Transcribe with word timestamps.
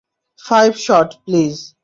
Five 0.39 0.71
shot, 0.77 1.09
please. 1.25 1.55